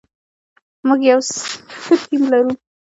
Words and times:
موږ 0.87 1.01
یو 1.09 1.19
ښه 1.83 1.95
ټیم 2.07 2.23
یو. 2.39 2.47